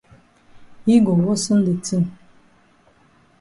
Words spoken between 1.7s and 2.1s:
tin.